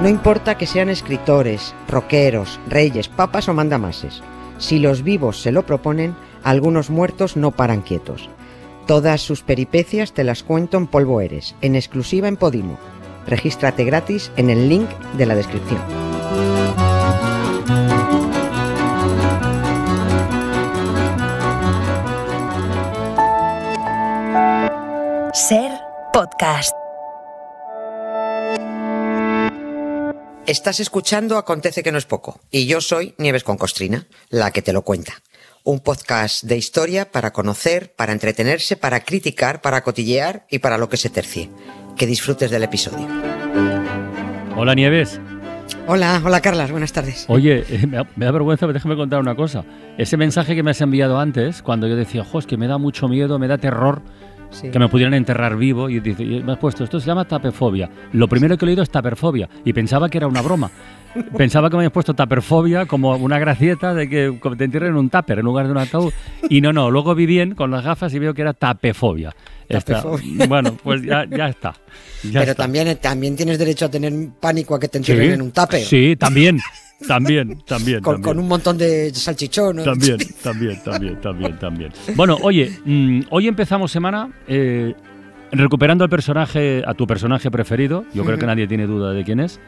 No 0.00 0.08
importa 0.08 0.56
que 0.56 0.66
sean 0.66 0.88
escritores, 0.90 1.74
roqueros, 1.88 2.60
reyes, 2.68 3.08
papas 3.08 3.48
o 3.48 3.54
mandamases. 3.54 4.22
Si 4.58 4.78
los 4.78 5.02
vivos 5.02 5.42
se 5.42 5.50
lo 5.50 5.66
proponen, 5.66 6.14
algunos 6.44 6.88
muertos 6.88 7.36
no 7.36 7.50
paran 7.50 7.82
quietos. 7.82 8.30
Todas 8.86 9.20
sus 9.20 9.42
peripecias 9.42 10.12
te 10.12 10.22
las 10.22 10.44
cuento 10.44 10.76
en 10.76 10.86
Polvo 10.86 11.20
Eres, 11.20 11.56
en 11.62 11.74
exclusiva 11.74 12.28
en 12.28 12.36
Podimo. 12.36 12.78
Regístrate 13.26 13.84
gratis 13.84 14.30
en 14.36 14.50
el 14.50 14.68
link 14.68 14.88
de 15.16 15.26
la 15.26 15.34
descripción. 15.34 15.80
Ser 25.34 25.72
podcast. 26.12 26.77
Estás 30.48 30.80
escuchando 30.80 31.36
Acontece 31.36 31.82
que 31.82 31.92
no 31.92 31.98
es 31.98 32.06
poco, 32.06 32.40
y 32.50 32.64
yo 32.64 32.80
soy 32.80 33.14
Nieves 33.18 33.44
con 33.44 33.58
Costrina, 33.58 34.06
la 34.30 34.50
que 34.50 34.62
te 34.62 34.72
lo 34.72 34.80
cuenta. 34.80 35.12
Un 35.62 35.80
podcast 35.80 36.42
de 36.42 36.56
historia 36.56 37.12
para 37.12 37.34
conocer, 37.34 37.92
para 37.94 38.14
entretenerse, 38.14 38.74
para 38.78 39.00
criticar, 39.00 39.60
para 39.60 39.82
cotillear 39.82 40.46
y 40.48 40.60
para 40.60 40.78
lo 40.78 40.88
que 40.88 40.96
se 40.96 41.10
tercie. 41.10 41.50
Que 41.98 42.06
disfrutes 42.06 42.50
del 42.50 42.62
episodio. 42.62 43.06
Hola 44.56 44.74
Nieves. 44.74 45.20
Hola, 45.86 46.22
hola 46.24 46.40
Carlas, 46.40 46.70
buenas 46.70 46.94
tardes. 46.94 47.26
Oye, 47.28 47.66
eh, 47.68 47.86
me, 47.86 47.98
da, 47.98 48.08
me 48.16 48.24
da 48.24 48.32
vergüenza, 48.32 48.62
pero 48.62 48.72
déjame 48.72 48.96
contar 48.96 49.20
una 49.20 49.36
cosa. 49.36 49.66
Ese 49.98 50.16
mensaje 50.16 50.54
que 50.54 50.62
me 50.62 50.70
has 50.70 50.80
enviado 50.80 51.18
antes, 51.20 51.60
cuando 51.60 51.86
yo 51.88 51.94
decía, 51.94 52.24
jo, 52.24 52.38
es 52.38 52.46
que 52.46 52.56
me 52.56 52.68
da 52.68 52.78
mucho 52.78 53.06
miedo, 53.06 53.38
me 53.38 53.48
da 53.48 53.58
terror 53.58 54.00
Sí. 54.50 54.70
que 54.70 54.78
me 54.78 54.88
pudieran 54.88 55.14
enterrar 55.14 55.56
vivo, 55.56 55.88
y, 55.90 56.00
dice, 56.00 56.22
y 56.22 56.42
me 56.42 56.52
has 56.52 56.58
puesto, 56.58 56.84
esto 56.84 57.00
se 57.00 57.06
llama 57.06 57.26
tapefobia. 57.26 57.90
Lo 58.12 58.28
primero 58.28 58.56
que 58.56 58.64
he 58.64 58.66
leído 58.66 58.82
es 58.82 58.90
taperfobia, 58.90 59.48
y 59.64 59.72
pensaba 59.72 60.08
que 60.08 60.18
era 60.18 60.26
una 60.26 60.42
broma. 60.42 60.70
Pensaba 61.36 61.70
que 61.70 61.76
me 61.76 61.80
habías 61.80 61.92
puesto 61.92 62.14
taperfobia 62.14 62.86
como 62.86 63.16
una 63.16 63.38
gracieta 63.38 63.94
de 63.94 64.08
que 64.08 64.38
te 64.56 64.64
entierren 64.64 64.90
en 64.90 64.96
un 64.96 65.10
tupper 65.10 65.38
en 65.38 65.44
lugar 65.44 65.66
de 65.66 65.72
un 65.72 65.78
ataúd. 65.78 66.12
Y 66.48 66.60
no, 66.60 66.72
no, 66.72 66.90
luego 66.90 67.14
vi 67.14 67.26
bien 67.26 67.54
con 67.54 67.70
las 67.70 67.84
gafas 67.84 68.12
y 68.14 68.18
veo 68.18 68.34
que 68.34 68.42
era 68.42 68.54
tapefobia. 68.54 69.34
Bueno, 70.48 70.76
pues 70.82 71.02
ya, 71.02 71.24
ya 71.28 71.48
está. 71.48 71.74
ya 72.22 72.40
Pero 72.40 72.52
está. 72.52 72.62
también, 72.64 72.96
también 73.00 73.36
tienes 73.36 73.58
derecho 73.58 73.86
a 73.86 73.90
tener 73.90 74.12
pánico 74.40 74.74
a 74.74 74.80
que 74.80 74.88
te 74.88 74.98
entierren 74.98 75.26
Sí, 75.28 75.34
en 75.34 75.42
un 75.42 75.50
tupper. 75.52 75.80
Sí, 75.82 76.16
también, 76.16 76.58
también, 77.06 77.62
también. 77.66 78.02
Con, 78.02 78.14
también. 78.16 78.22
con 78.22 78.38
un 78.38 78.48
montón 78.48 78.78
de 78.78 79.12
salchichón. 79.14 79.76
¿no? 79.76 79.84
También, 79.84 80.18
también, 80.42 80.82
también, 80.82 81.20
también, 81.20 81.58
también. 81.58 81.92
Bueno, 82.14 82.38
oye, 82.42 82.72
mm, 82.84 83.20
hoy 83.30 83.48
empezamos 83.48 83.92
semana 83.92 84.30
eh, 84.46 84.94
recuperando 85.52 86.04
al 86.04 86.10
personaje, 86.10 86.82
a 86.86 86.94
tu 86.94 87.06
personaje 87.06 87.50
preferido. 87.50 88.04
Yo 88.14 88.24
creo 88.24 88.38
que 88.38 88.46
nadie 88.46 88.66
tiene 88.66 88.86
duda 88.86 89.12
de 89.12 89.24
quién 89.24 89.40
es. 89.40 89.60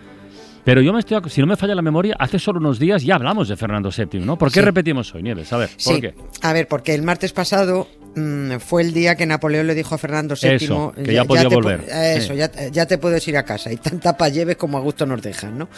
Pero 0.64 0.83
yo 0.83 0.92
me 0.92 1.00
estoy, 1.00 1.20
si 1.30 1.41
no 1.41 1.47
me 1.47 1.56
falla 1.56 1.75
la 1.75 1.83
memoria, 1.83 2.14
hace 2.19 2.39
solo 2.39 2.58
unos 2.61 2.78
días 2.78 3.03
ya 3.03 3.14
hablamos 3.14 3.48
de 3.48 3.56
Fernando 3.56 3.91
VII, 3.97 4.20
¿no? 4.20 4.36
¿Por 4.36 4.48
qué 4.53 4.61
Sí. 4.61 4.64
repetimos 4.66 5.14
hoy, 5.14 5.22
Nieves? 5.22 5.53
A 5.53 5.56
ver, 5.56 5.69
¿por 5.70 5.94
Sí, 5.94 6.00
qué? 6.00 6.14
a 6.42 6.53
ver, 6.53 6.69
porque 6.69 6.94
el 6.94 7.03
martes 7.03 7.33
pasado 7.33 7.89
mm, 8.14 8.56
fue 8.58 8.83
el 8.83 8.92
día 8.92 9.14
que 9.14 9.25
Napoleón 9.25 9.66
le 9.69 9.75
dijo 9.75 9.94
a 9.94 9.98
Fernando 9.98 10.34
VII 10.41 10.50
Eso, 10.56 10.92
que 11.03 11.14
ya 11.14 11.25
podía 11.25 11.48
te 11.48 11.55
volver. 11.55 11.84
Eso, 11.88 12.33
Sí. 12.33 12.38
ya, 12.38 12.50
ya 12.70 12.84
te 12.86 12.98
puedes 12.98 13.27
ir 13.28 13.36
a 13.36 13.44
casa 13.44 13.72
y 13.72 13.77
tanta 13.77 14.16
pa' 14.16 14.28
lleves 14.28 14.56
como 14.56 14.77
a 14.78 14.81
gusto 14.81 15.06
nos 15.06 15.22
dejan, 15.22 15.56
¿no? 15.58 15.69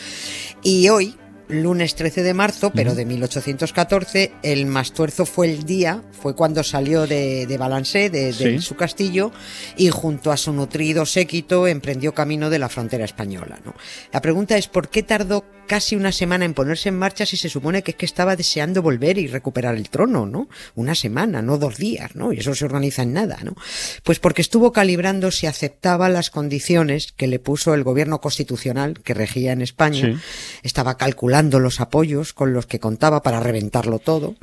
Y 0.63 0.89
hoy, 0.89 1.15
lunes 1.48 1.95
13 1.95 2.23
de 2.23 2.35
marzo, 2.35 2.71
pero 2.75 2.95
de 2.95 3.05
1814, 3.05 4.33
el 4.43 4.67
Mastuerzo 4.67 5.27
fue 5.27 5.48
el 5.51 5.65
día, 5.65 6.03
fue 6.12 6.35
cuando 6.35 6.62
salió 6.62 7.07
de, 7.07 7.47
de 7.47 7.59
Balancé, 7.59 8.11
de, 8.11 8.27
de 8.27 8.33
Sí. 8.33 8.59
su 8.61 8.75
castillo, 8.77 9.33
y 9.77 9.91
junto 9.91 10.33
a 10.33 10.37
su 10.37 10.53
nutrido 10.53 11.05
séquito 11.07 11.67
emprendió 11.67 12.15
camino 12.15 12.51
de 12.51 12.59
la 12.59 12.69
frontera 12.69 13.05
española, 13.05 13.59
¿no? 13.65 13.75
La 14.13 14.20
pregunta 14.20 14.57
es, 14.57 14.69
¿por 14.69 14.89
qué 14.89 15.03
tardó 15.03 15.45
casi 15.67 15.97
una 15.97 16.13
semana 16.13 16.45
en 16.45 16.55
ponerse 16.55 16.89
en 16.89 16.99
marcha 16.99 17.27
si 17.27 17.37
se 17.37 17.49
supone 17.49 17.83
que 17.83 17.93
es 17.93 17.97
que 17.97 18.07
estaba 18.07 18.37
deseando 18.37 18.83
volver 18.83 19.19
y 19.19 19.27
recuperar 19.27 19.75
el 19.75 19.89
trono, 19.89 20.27
¿no? 20.27 20.48
Una 20.75 20.95
semana, 20.95 21.42
no 21.42 21.59
dos 21.59 21.77
días, 21.77 22.14
¿no? 22.14 22.33
Y 22.33 22.39
eso 22.39 22.55
se 22.55 22.64
organiza 22.64 23.03
en 23.03 23.13
nada, 23.13 23.39
¿no? 23.42 23.55
Pues 24.03 24.19
porque 24.19 24.42
estuvo 24.42 24.73
calibrando 24.73 25.31
si 25.31 25.47
aceptaba 25.47 26.09
las 26.09 26.31
condiciones 26.31 27.13
que 27.13 27.27
le 27.27 27.39
puso 27.39 27.75
el 27.75 27.85
gobierno 27.85 28.20
constitucional 28.20 29.01
que 29.03 29.14
regía 29.14 29.53
en 29.53 29.63
España. 29.63 30.14
Sí. 30.14 30.20
Estaba 30.63 30.97
calculando 30.97 31.59
los 31.59 31.81
apoyos 31.81 32.33
con 32.33 32.53
los 32.53 32.67
que 32.67 32.81
contaba 32.81 33.23
para 33.23 33.41
reventarlo 33.41 33.98
todo 33.98 34.36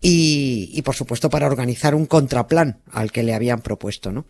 y, 0.00 0.70
y 0.72 0.82
por 0.82 0.94
supuesto 0.94 1.30
para 1.30 1.46
organizar 1.46 1.94
un 1.94 2.06
contraplan 2.06 2.80
al 2.90 3.12
que 3.12 3.22
le 3.22 3.34
habían 3.34 3.60
propuesto, 3.60 4.12
¿no? 4.12 4.26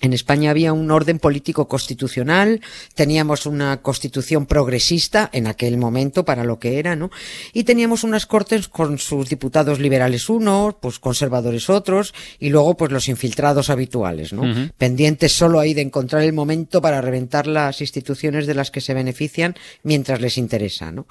En 0.00 0.12
España 0.12 0.52
había 0.52 0.72
un 0.72 0.92
orden 0.92 1.18
político 1.18 1.66
constitucional, 1.66 2.60
teníamos 2.94 3.46
una 3.46 3.82
constitución 3.82 4.46
progresista 4.46 5.28
en 5.32 5.48
aquel 5.48 5.76
momento 5.76 6.24
para 6.24 6.44
lo 6.44 6.60
que 6.60 6.78
era, 6.78 6.94
¿no? 6.94 7.10
Y 7.52 7.64
teníamos 7.64 8.04
unas 8.04 8.24
cortes 8.24 8.68
con 8.68 8.98
sus 8.98 9.28
diputados 9.28 9.80
liberales 9.80 10.28
unos, 10.28 10.76
pues 10.80 11.00
conservadores 11.00 11.68
otros, 11.68 12.14
y 12.38 12.50
luego 12.50 12.76
pues 12.76 12.92
los 12.92 13.08
infiltrados 13.08 13.70
habituales, 13.70 14.32
¿no? 14.32 14.70
Pendientes 14.78 15.32
solo 15.32 15.58
ahí 15.58 15.74
de 15.74 15.82
encontrar 15.82 16.22
el 16.22 16.32
momento 16.32 16.80
para 16.80 17.00
reventar 17.00 17.48
las 17.48 17.80
instituciones 17.80 18.46
de 18.46 18.54
las 18.54 18.70
que 18.70 18.80
se 18.80 18.94
benefician 18.94 19.56
mientras 19.82 20.20
les 20.20 20.38
interesa, 20.38 20.92
¿no? 20.92 21.08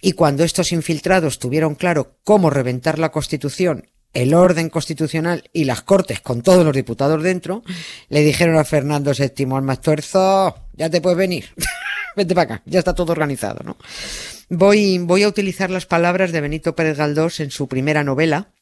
Y 0.00 0.12
cuando 0.12 0.42
estos 0.42 0.72
infiltrados 0.72 1.38
tuvieron 1.38 1.76
claro 1.76 2.16
cómo 2.24 2.50
reventar 2.50 2.98
la 2.98 3.12
constitución 3.12 3.86
el 4.14 4.32
orden 4.32 4.70
constitucional 4.70 5.50
y 5.52 5.64
las 5.64 5.82
cortes 5.82 6.20
con 6.20 6.42
todos 6.42 6.64
los 6.64 6.74
diputados 6.74 7.22
dentro, 7.22 7.62
le 8.08 8.22
dijeron 8.22 8.56
a 8.56 8.64
Fernando 8.64 9.12
VII 9.12 9.46
al 9.54 9.62
Mastuerzo, 9.62 10.56
ya 10.72 10.88
te 10.88 11.00
puedes 11.00 11.18
venir, 11.18 11.50
vete 12.16 12.34
para 12.34 12.54
acá, 12.54 12.62
ya 12.64 12.78
está 12.78 12.94
todo 12.94 13.12
organizado, 13.12 13.60
¿no? 13.64 13.76
Voy, 14.48 14.98
voy 14.98 15.22
a 15.24 15.28
utilizar 15.28 15.70
las 15.70 15.86
palabras 15.86 16.30
de 16.30 16.40
Benito 16.40 16.76
Pérez 16.76 16.96
Galdós 16.96 17.40
en 17.40 17.50
su 17.50 17.66
primera 17.66 18.04
novela, 18.04 18.52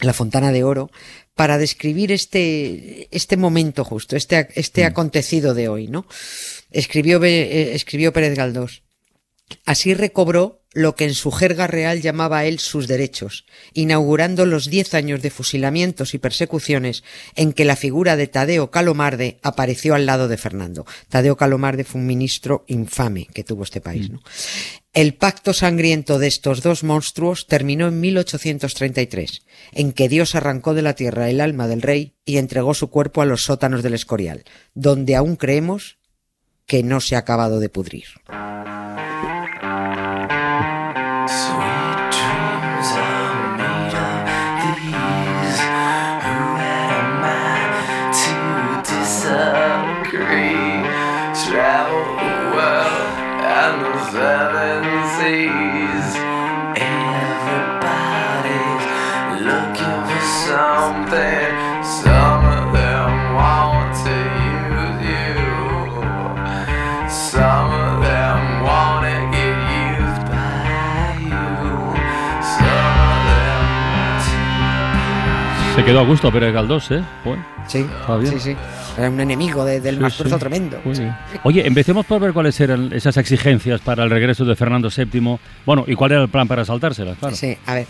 La 0.00 0.12
Fontana 0.12 0.52
de 0.52 0.62
Oro, 0.62 0.90
para 1.34 1.58
describir 1.58 2.12
este, 2.12 3.08
este 3.10 3.36
momento 3.36 3.84
justo, 3.84 4.14
este, 4.14 4.48
este 4.54 4.84
acontecido 4.84 5.54
de 5.54 5.68
hoy, 5.68 5.88
¿no? 5.88 6.06
Escribió, 6.70 7.22
eh, 7.24 7.74
escribió 7.74 8.12
Pérez 8.12 8.36
Galdós. 8.36 8.82
Así 9.64 9.94
recobró 9.94 10.62
lo 10.74 10.94
que 10.94 11.04
en 11.04 11.14
su 11.14 11.30
jerga 11.30 11.66
real 11.66 12.00
llamaba 12.00 12.44
él 12.44 12.58
sus 12.58 12.88
derechos, 12.88 13.44
inaugurando 13.74 14.46
los 14.46 14.70
diez 14.70 14.94
años 14.94 15.22
de 15.22 15.30
fusilamientos 15.30 16.14
y 16.14 16.18
persecuciones 16.18 17.04
en 17.36 17.52
que 17.52 17.64
la 17.64 17.76
figura 17.76 18.16
de 18.16 18.26
Tadeo 18.26 18.70
Calomarde 18.70 19.38
apareció 19.42 19.94
al 19.94 20.06
lado 20.06 20.28
de 20.28 20.38
Fernando. 20.38 20.86
Tadeo 21.08 21.36
Calomarde 21.36 21.84
fue 21.84 22.00
un 22.00 22.06
ministro 22.06 22.64
infame 22.68 23.26
que 23.32 23.44
tuvo 23.44 23.64
este 23.64 23.80
país, 23.80 24.10
¿no? 24.10 24.22
El 24.94 25.14
pacto 25.14 25.54
sangriento 25.54 26.18
de 26.18 26.26
estos 26.26 26.62
dos 26.62 26.84
monstruos 26.84 27.46
terminó 27.46 27.88
en 27.88 27.98
1833, 28.00 29.42
en 29.72 29.92
que 29.92 30.08
Dios 30.10 30.34
arrancó 30.34 30.74
de 30.74 30.82
la 30.82 30.94
tierra 30.94 31.30
el 31.30 31.40
alma 31.40 31.66
del 31.66 31.80
rey 31.80 32.14
y 32.26 32.36
entregó 32.36 32.74
su 32.74 32.90
cuerpo 32.90 33.22
a 33.22 33.26
los 33.26 33.44
sótanos 33.44 33.82
del 33.82 33.94
Escorial, 33.94 34.44
donde 34.74 35.16
aún 35.16 35.36
creemos 35.36 35.96
que 36.66 36.82
no 36.82 37.00
se 37.00 37.16
ha 37.16 37.20
acabado 37.20 37.58
de 37.58 37.70
pudrir. 37.70 38.04
Se 75.82 75.86
quedó 75.86 75.98
a 76.00 76.04
gusto 76.04 76.30
Pérez 76.30 76.54
Galdós, 76.54 76.92
¿eh? 76.92 77.02
Bueno, 77.24 77.44
Sí, 77.66 77.84
sí, 78.30 78.38
sí. 78.38 78.56
Era 78.96 79.10
un 79.10 79.20
enemigo 79.20 79.64
de- 79.64 79.80
del 79.80 79.98
Sí, 80.12 80.22
tremendo. 80.38 80.80
Oye, 81.42 81.66
empecemos 81.66 82.06
por 82.06 82.20
ver 82.20 82.32
cuáles 82.32 82.60
eran 82.60 82.92
esas 82.92 83.16
exigencias 83.16 83.80
para 83.80 84.04
el 84.04 84.10
regreso 84.10 84.44
de 84.44 84.54
Fernando 84.54 84.90
VII. 84.96 85.38
Bueno, 85.66 85.84
y 85.88 85.96
cuál 85.96 86.12
era 86.12 86.22
el 86.22 86.28
plan 86.28 86.46
para 86.46 86.64
saltárselas, 86.64 87.18
claro. 87.18 87.34
Sí, 87.34 87.56
a 87.66 87.74
ver. 87.74 87.86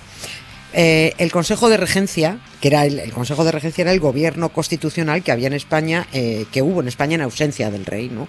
Eh, 0.73 1.13
el 1.19 1.31
Consejo 1.31 1.69
de 1.69 1.77
Regencia, 1.77 2.39
que 2.63 2.69
era 2.69 2.87
el, 2.87 2.99
el 2.99 3.13
Consejo 3.13 3.45
de 3.45 3.53
Regencia 3.53 3.83
era 3.83 3.93
el 3.93 4.01
gobierno 4.01 4.49
constitucional 4.49 5.23
que 5.23 5.31
había 5.31 5.49
en 5.49 5.53
España, 5.53 6.07
eh, 6.15 6.47
que 6.51 6.63
hubo 6.63 6.81
en 6.81 6.89
España 6.89 7.17
en 7.17 7.21
ausencia 7.21 7.71
del 7.71 7.85
rey, 7.85 8.09
¿no? 8.09 8.27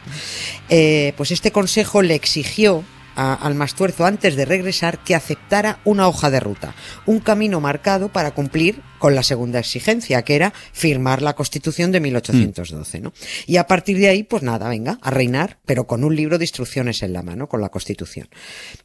Eh, 0.68 1.13
pues 1.15 1.31
este 1.31 1.51
consejo 1.54 2.01
le 2.01 2.15
exigió 2.15 2.83
a- 3.15 3.33
al 3.33 3.56
Mastuerzo 3.56 4.06
antes 4.06 4.36
de 4.36 4.45
regresar 4.45 5.00
que 5.04 5.15
aceptara 5.15 5.80
una 5.86 6.07
hoja 6.07 6.30
de 6.30 6.39
ruta, 6.39 6.75
un 7.06 7.19
camino 7.19 7.60
marcado 7.60 8.10
para 8.10 8.31
cumplir 8.31 8.81
con 9.00 9.15
la 9.15 9.24
segunda 9.24 9.60
exigencia, 9.60 10.21
que 10.21 10.36
era 10.36 10.54
firmar 10.71 11.21
la 11.21 11.33
Constitución 11.36 11.92
de 11.92 12.00
1812, 12.00 13.01
¿no? 13.01 13.12
Y 13.45 13.57
a 13.57 13.68
partir 13.68 13.98
de 13.98 14.07
ahí, 14.07 14.24
pues 14.24 14.44
nada, 14.44 14.69
venga, 14.69 14.98
a 15.01 15.12
reinar, 15.12 15.60
pero 15.65 15.86
con 15.88 16.06
un 16.06 16.15
libro 16.15 16.38
de 16.38 16.45
instrucciones 16.45 17.04
en 17.04 17.12
la 17.12 17.21
mano, 17.21 17.50
con 17.50 17.60
la 17.60 17.68
Constitución. 17.68 18.30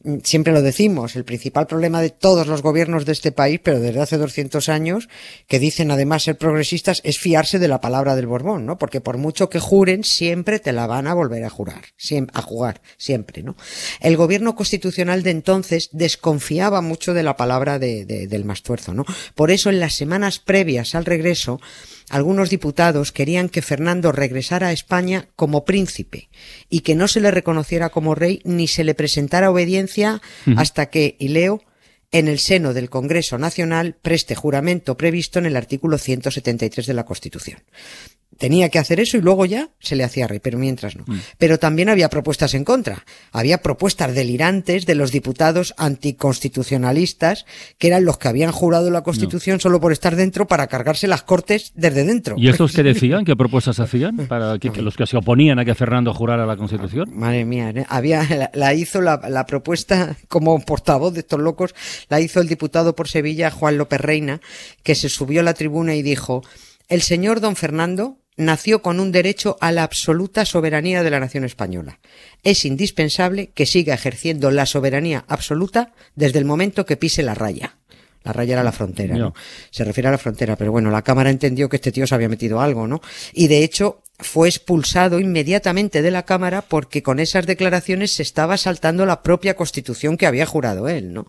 Mm, 0.02 0.16
Siempre 0.24 0.52
lo 0.52 0.60
decimos, 0.60 1.14
el 1.14 1.24
principal 1.24 1.68
problema 1.68 2.00
de 2.02 2.10
todos 2.10 2.48
los 2.48 2.62
gobiernos 2.62 3.06
de 3.06 3.12
este 3.12 3.30
país, 3.30 3.60
pero 3.62 3.78
desde 3.78 4.00
hace 4.00 4.18
200 4.18 4.68
años, 4.68 5.08
que 5.46 5.60
dicen 5.60 5.90
además 5.92 6.24
ser 6.24 6.36
progresistas, 6.36 7.00
es 7.04 7.18
fiarse 7.18 7.60
de 7.60 7.68
la 7.68 7.80
palabra 7.80 8.16
del 8.16 8.26
Borbón, 8.26 8.66
¿no? 8.66 8.76
Porque 8.76 9.00
por 9.00 9.18
mucho 9.18 9.48
que 9.48 9.60
juren, 9.60 10.02
siempre 10.02 10.58
te 10.58 10.72
la 10.72 10.88
van 10.88 11.06
a 11.06 11.14
volver 11.14 11.44
a 11.44 11.50
jurar, 11.50 11.82
a 12.34 12.42
jugar, 12.42 12.80
siempre, 12.96 13.44
¿no? 13.44 13.56
El 14.00 14.16
gobierno 14.18 14.54
constitucional 14.54 15.22
de 15.22 15.30
entonces 15.30 15.88
desconfiaba 15.92 16.82
mucho 16.82 17.14
de 17.14 17.22
la 17.22 17.38
palabra 17.38 17.78
de- 17.78 18.04
de- 18.04 18.26
del 18.26 18.44
Mastuerzo, 18.44 18.92
¿no? 18.92 19.06
Por 19.34 19.50
eso 19.50 19.70
en 19.70 19.80
las 19.80 19.94
semanas 19.94 20.38
previas 20.40 20.94
al 20.94 21.06
regreso, 21.06 21.58
algunos 22.10 22.50
diputados 22.50 23.12
querían 23.12 23.48
que 23.48 23.62
Fernando 23.62 24.12
regresara 24.12 24.68
a 24.68 24.72
España 24.72 25.28
como 25.36 25.64
príncipe 25.64 26.28
y 26.68 26.80
que 26.80 26.94
no 26.94 27.08
se 27.08 27.20
le 27.22 27.30
reconociera 27.30 27.88
como 27.88 28.14
rey 28.14 28.40
ni 28.44 28.68
se 28.68 28.84
le 28.84 28.94
presentara 28.94 29.50
obediencia 29.50 30.20
hasta 30.58 30.90
que, 30.90 31.16
y 31.18 31.28
leo, 31.28 31.62
en 32.10 32.26
el 32.26 32.38
seno 32.38 32.72
del 32.72 32.88
Congreso 32.88 33.36
Nacional 33.36 33.94
preste 34.00 34.34
juramento 34.34 34.96
previsto 34.96 35.38
en 35.38 35.44
el 35.46 35.56
artículo 35.56 35.98
173 35.98 36.86
de 36.86 36.94
la 36.94 37.04
Constitución. 37.04 37.58
Tenía 38.38 38.68
que 38.68 38.78
hacer 38.78 39.00
eso 39.00 39.16
y 39.16 39.20
luego 39.20 39.44
ya 39.46 39.70
se 39.80 39.96
le 39.96 40.04
hacía 40.04 40.28
rey, 40.28 40.38
pero 40.38 40.58
mientras 40.58 40.94
no. 40.96 41.04
Pero 41.38 41.58
también 41.58 41.88
había 41.88 42.08
propuestas 42.08 42.54
en 42.54 42.64
contra. 42.64 43.04
Había 43.32 43.58
propuestas 43.58 44.14
delirantes 44.14 44.86
de 44.86 44.94
los 44.94 45.10
diputados 45.10 45.74
anticonstitucionalistas, 45.76 47.46
que 47.78 47.88
eran 47.88 48.04
los 48.04 48.18
que 48.18 48.28
habían 48.28 48.52
jurado 48.52 48.90
la 48.90 49.02
Constitución 49.02 49.58
solo 49.58 49.80
por 49.80 49.90
estar 49.90 50.14
dentro 50.14 50.46
para 50.46 50.68
cargarse 50.68 51.08
las 51.08 51.24
cortes 51.24 51.72
desde 51.74 52.04
dentro. 52.04 52.36
¿Y 52.38 52.48
estos 52.48 52.72
qué 52.72 52.82
decían? 52.84 53.24
¿Qué 53.24 53.34
propuestas 53.34 53.80
hacían 53.80 54.16
para 54.28 54.58
que, 54.60 54.70
que 54.70 54.82
los 54.82 54.96
que 54.96 55.06
se 55.06 55.16
oponían 55.16 55.58
a 55.58 55.64
que 55.64 55.74
Fernando 55.74 56.14
jurara 56.14 56.46
la 56.46 56.56
Constitución? 56.56 57.10
Madre 57.12 57.44
mía, 57.44 57.70
¿eh? 57.70 57.86
había, 57.88 58.22
la, 58.22 58.50
la 58.54 58.72
hizo 58.72 59.00
la, 59.00 59.20
la 59.28 59.46
propuesta 59.46 60.16
como 60.28 60.60
portavoz 60.60 61.12
de 61.12 61.20
estos 61.20 61.40
locos, 61.40 61.74
la 62.08 62.20
hizo 62.20 62.40
el 62.40 62.46
diputado 62.46 62.94
por 62.94 63.08
Sevilla, 63.08 63.50
Juan 63.50 63.78
López 63.78 64.00
Reina, 64.00 64.40
que 64.84 64.94
se 64.94 65.08
subió 65.08 65.40
a 65.40 65.44
la 65.44 65.54
tribuna 65.54 65.96
y 65.96 66.02
dijo, 66.02 66.42
el 66.88 67.02
señor 67.02 67.40
don 67.40 67.56
Fernando 67.56 68.18
nació 68.38 68.80
con 68.80 69.00
un 69.00 69.12
derecho 69.12 69.58
a 69.60 69.72
la 69.72 69.82
absoluta 69.82 70.46
soberanía 70.46 71.02
de 71.02 71.10
la 71.10 71.20
nación 71.20 71.44
española. 71.44 71.98
Es 72.44 72.64
indispensable 72.64 73.48
que 73.48 73.66
siga 73.66 73.92
ejerciendo 73.92 74.50
la 74.50 74.64
soberanía 74.64 75.24
absoluta 75.28 75.92
desde 76.14 76.38
el 76.38 76.46
momento 76.46 76.86
que 76.86 76.96
pise 76.96 77.22
la 77.22 77.34
raya. 77.34 77.77
La 78.28 78.34
raya 78.34 78.52
era 78.52 78.62
la 78.62 78.72
frontera, 78.72 79.16
¿no? 79.16 79.34
Se 79.70 79.84
refiere 79.84 80.08
a 80.08 80.12
la 80.12 80.18
frontera, 80.18 80.54
pero 80.54 80.70
bueno, 80.70 80.90
la 80.90 81.00
Cámara 81.00 81.30
entendió 81.30 81.68
que 81.70 81.76
este 81.76 81.92
tío 81.92 82.06
se 82.06 82.14
había 82.14 82.28
metido 82.28 82.60
algo, 82.60 82.86
¿no? 82.86 83.00
Y 83.32 83.48
de 83.48 83.64
hecho 83.64 84.02
fue 84.18 84.48
expulsado 84.48 85.18
inmediatamente 85.18 86.02
de 86.02 86.10
la 86.10 86.24
Cámara 86.24 86.60
porque 86.60 87.02
con 87.02 87.20
esas 87.20 87.46
declaraciones 87.46 88.12
se 88.12 88.22
estaba 88.22 88.58
saltando 88.58 89.06
la 89.06 89.22
propia 89.22 89.54
Constitución 89.54 90.18
que 90.18 90.26
había 90.26 90.44
jurado 90.44 90.88
él, 90.88 91.14
¿no? 91.14 91.26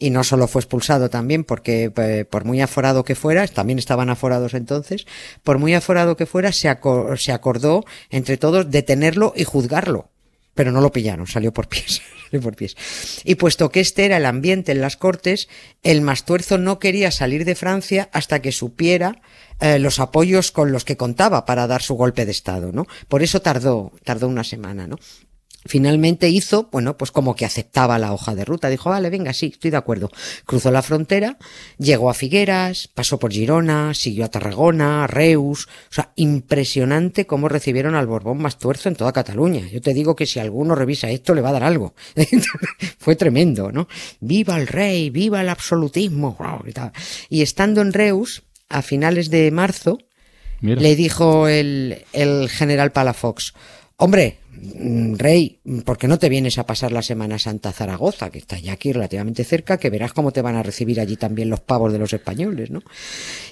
Y 0.00 0.10
no 0.10 0.24
solo 0.24 0.48
fue 0.48 0.62
expulsado 0.62 1.10
también 1.10 1.44
porque 1.44 1.92
eh, 1.94 2.24
por 2.28 2.44
muy 2.44 2.60
aforado 2.60 3.04
que 3.04 3.14
fuera, 3.14 3.46
también 3.46 3.78
estaban 3.78 4.10
aforados 4.10 4.54
entonces, 4.54 5.06
por 5.44 5.58
muy 5.58 5.74
aforado 5.74 6.16
que 6.16 6.26
fuera 6.26 6.50
se, 6.50 6.76
se 7.18 7.32
acordó 7.32 7.84
entre 8.10 8.36
todos 8.36 8.68
detenerlo 8.68 9.32
y 9.36 9.44
juzgarlo 9.44 10.11
pero 10.54 10.72
no 10.72 10.80
lo 10.80 10.92
pillaron, 10.92 11.26
salió 11.26 11.52
por 11.52 11.68
pies. 11.68 12.02
por 12.42 12.56
pies. 12.56 12.76
Y 13.24 13.36
puesto 13.36 13.70
que 13.70 13.80
este 13.80 14.04
era 14.04 14.16
el 14.16 14.26
ambiente 14.26 14.72
en 14.72 14.80
las 14.80 14.96
cortes, 14.96 15.48
el 15.82 16.00
Mastuerzo 16.00 16.58
no 16.58 16.78
quería 16.78 17.10
salir 17.10 17.44
de 17.44 17.54
Francia 17.54 18.08
hasta 18.12 18.40
que 18.40 18.52
supiera 18.52 19.20
eh, 19.60 19.78
los 19.78 20.00
apoyos 20.00 20.50
con 20.50 20.72
los 20.72 20.84
que 20.84 20.96
contaba 20.96 21.44
para 21.44 21.66
dar 21.66 21.82
su 21.82 21.94
golpe 21.94 22.24
de 22.26 22.32
Estado, 22.32 22.72
¿no? 22.72 22.86
Por 23.08 23.22
eso 23.22 23.40
tardó, 23.40 23.92
tardó 24.04 24.28
una 24.28 24.44
semana, 24.44 24.86
¿no? 24.86 24.98
Finalmente 25.64 26.28
hizo, 26.28 26.68
bueno, 26.72 26.96
pues 26.96 27.12
como 27.12 27.36
que 27.36 27.44
aceptaba 27.44 27.98
la 27.98 28.12
hoja 28.12 28.34
de 28.34 28.44
ruta. 28.44 28.68
Dijo, 28.68 28.90
vale, 28.90 29.10
venga, 29.10 29.32
sí, 29.32 29.50
estoy 29.52 29.70
de 29.70 29.76
acuerdo. 29.76 30.10
Cruzó 30.44 30.70
la 30.70 30.82
frontera, 30.82 31.38
llegó 31.78 32.10
a 32.10 32.14
Figueras, 32.14 32.88
pasó 32.88 33.18
por 33.18 33.32
Girona, 33.32 33.94
siguió 33.94 34.24
a 34.24 34.28
Tarragona, 34.28 35.04
a 35.04 35.06
Reus. 35.06 35.68
O 35.90 35.94
sea, 35.94 36.12
impresionante 36.16 37.26
cómo 37.26 37.48
recibieron 37.48 37.94
al 37.94 38.06
Borbón 38.06 38.38
más 38.38 38.58
tuerzo 38.58 38.88
en 38.88 38.96
toda 38.96 39.12
Cataluña. 39.12 39.68
Yo 39.68 39.80
te 39.80 39.94
digo 39.94 40.16
que 40.16 40.26
si 40.26 40.40
alguno 40.40 40.74
revisa 40.74 41.10
esto 41.10 41.34
le 41.34 41.42
va 41.42 41.50
a 41.50 41.52
dar 41.52 41.64
algo. 41.64 41.94
Fue 42.98 43.14
tremendo, 43.16 43.70
¿no? 43.70 43.88
Viva 44.20 44.56
el 44.58 44.66
rey, 44.66 45.10
viva 45.10 45.40
el 45.40 45.48
absolutismo. 45.48 46.36
Y 47.28 47.42
estando 47.42 47.82
en 47.82 47.92
Reus, 47.92 48.42
a 48.68 48.82
finales 48.82 49.30
de 49.30 49.50
marzo, 49.50 49.98
Mira. 50.60 50.80
le 50.80 50.96
dijo 50.96 51.46
el, 51.48 52.04
el 52.12 52.48
general 52.48 52.92
Palafox, 52.92 53.54
hombre, 53.96 54.38
rey, 55.18 55.60
¿por 55.84 55.96
qué 55.98 56.06
no 56.08 56.18
te 56.18 56.28
vienes 56.28 56.58
a 56.58 56.66
pasar 56.66 56.92
la 56.92 57.02
Semana 57.02 57.38
Santa 57.38 57.72
Zaragoza, 57.72 58.30
que 58.30 58.38
está 58.38 58.58
ya 58.58 58.72
aquí 58.74 58.92
relativamente 58.92 59.44
cerca, 59.44 59.78
que 59.78 59.90
verás 59.90 60.12
cómo 60.12 60.30
te 60.32 60.42
van 60.42 60.56
a 60.56 60.62
recibir 60.62 61.00
allí 61.00 61.16
también 61.16 61.48
los 61.50 61.60
pavos 61.60 61.92
de 61.92 61.98
los 61.98 62.12
españoles, 62.12 62.70
¿no? 62.70 62.82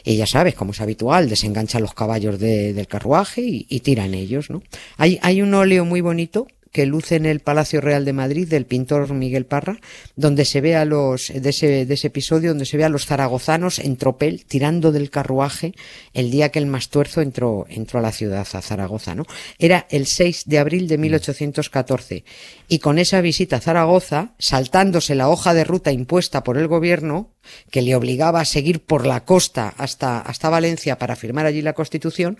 Y 0.04 0.16
ya 0.16 0.26
sabes, 0.26 0.54
como 0.54 0.72
es 0.72 0.80
habitual, 0.80 1.28
desenganchan 1.28 1.82
los 1.82 1.94
caballos 1.94 2.38
de- 2.38 2.72
del 2.74 2.86
carruaje 2.86 3.40
y, 3.42 3.66
y 3.68 3.80
tiran 3.80 4.14
ellos, 4.14 4.50
¿no? 4.50 4.62
Hay, 4.98 5.18
hay 5.22 5.42
un 5.42 5.54
óleo 5.54 5.84
muy 5.84 6.00
bonito 6.00 6.46
que 6.72 6.86
luce 6.86 7.16
en 7.16 7.26
el 7.26 7.40
Palacio 7.40 7.80
Real 7.80 8.04
de 8.04 8.12
Madrid 8.12 8.48
del 8.48 8.66
pintor 8.66 9.12
Miguel 9.12 9.46
Parra, 9.46 9.80
donde 10.16 10.44
se 10.44 10.60
ve 10.60 10.76
a 10.76 10.84
los, 10.84 11.32
de 11.34 11.50
ese, 11.50 11.86
de 11.86 11.94
ese 11.94 12.08
episodio, 12.08 12.50
donde 12.50 12.66
se 12.66 12.76
ve 12.76 12.84
a 12.84 12.88
los 12.88 13.06
zaragozanos 13.06 13.78
en 13.78 13.96
tropel 13.96 14.44
tirando 14.44 14.92
del 14.92 15.10
carruaje 15.10 15.74
el 16.14 16.30
día 16.30 16.50
que 16.50 16.58
el 16.58 16.66
Mastuerzo 16.66 17.22
entró, 17.22 17.66
entró 17.68 17.98
a 17.98 18.02
la 18.02 18.12
ciudad, 18.12 18.46
a 18.52 18.62
Zaragoza, 18.62 19.14
¿no? 19.14 19.24
Era 19.58 19.86
el 19.90 20.06
6 20.06 20.44
de 20.46 20.58
abril 20.58 20.86
de 20.88 20.98
1814. 20.98 22.24
Y 22.68 22.78
con 22.78 22.98
esa 22.98 23.20
visita 23.20 23.56
a 23.56 23.60
Zaragoza, 23.60 24.34
saltándose 24.38 25.14
la 25.14 25.28
hoja 25.28 25.54
de 25.54 25.64
ruta 25.64 25.92
impuesta 25.92 26.44
por 26.44 26.56
el 26.56 26.68
gobierno, 26.68 27.30
que 27.70 27.82
le 27.82 27.96
obligaba 27.96 28.40
a 28.40 28.44
seguir 28.44 28.80
por 28.80 29.06
la 29.06 29.24
costa 29.24 29.74
hasta, 29.76 30.20
hasta 30.20 30.50
Valencia 30.50 30.98
para 30.98 31.16
firmar 31.16 31.46
allí 31.46 31.62
la 31.62 31.72
Constitución, 31.72 32.38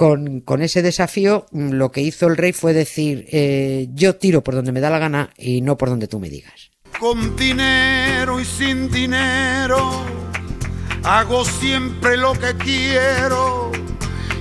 con, 0.00 0.40
con 0.40 0.62
ese 0.62 0.80
desafío, 0.80 1.44
mm, 1.50 1.72
lo 1.72 1.92
que 1.92 2.00
hizo 2.00 2.26
el 2.26 2.38
rey 2.38 2.54
fue 2.54 2.72
decir, 2.72 3.26
eh, 3.32 3.86
yo 3.92 4.16
tiro 4.16 4.42
por 4.42 4.54
donde 4.54 4.72
me 4.72 4.80
da 4.80 4.88
la 4.88 4.98
gana 4.98 5.28
y 5.36 5.60
no 5.60 5.76
por 5.76 5.90
donde 5.90 6.08
tú 6.08 6.18
me 6.18 6.30
digas. 6.30 6.70
Con 6.98 7.36
dinero 7.36 8.40
y 8.40 8.46
sin 8.46 8.90
dinero, 8.90 9.90
hago 11.04 11.44
siempre 11.44 12.16
lo 12.16 12.32
que 12.32 12.54
quiero 12.56 13.72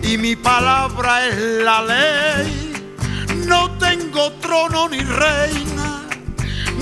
y 0.02 0.18
mi 0.18 0.38
palabra 0.38 1.28
es 1.28 1.36
la 1.66 1.82
ley. 1.82 2.72
No 3.46 3.70
tengo 3.80 4.32
trono 4.40 4.88
ni 4.88 5.02
reina, 5.02 6.08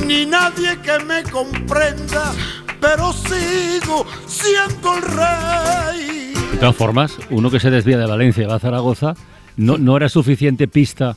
ni 0.06 0.28
nadie 0.28 0.80
que 0.84 1.00
me 1.00 1.24
comprenda, 1.24 2.32
pero 2.80 3.12
sigo 3.12 4.06
siendo 4.28 4.98
el 4.98 5.02
rey. 5.02 6.17
De 6.58 6.62
todas 6.62 6.76
formas, 6.76 7.14
uno 7.30 7.52
que 7.52 7.60
se 7.60 7.70
desvía 7.70 8.00
de 8.00 8.08
Valencia 8.08 8.44
y 8.44 8.48
va 8.48 8.56
a 8.56 8.60
Zaragoza, 8.60 9.14
no, 9.58 9.78
no 9.78 9.96
era 9.96 10.10
suficiente 10.10 10.68
pista 10.68 11.16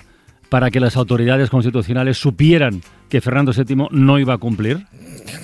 para 0.50 0.70
que 0.70 0.80
las 0.80 0.96
autoridades 0.96 1.48
constitucionales 1.48 2.18
supieran 2.18 2.82
que 3.08 3.22
Fernando 3.22 3.52
VII 3.52 3.86
no 3.90 4.18
iba 4.18 4.34
a 4.34 4.38
cumplir. 4.38 4.84